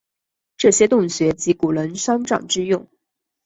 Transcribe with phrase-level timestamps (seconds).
[0.57, 2.87] 这些洞穴即古人丧葬之用。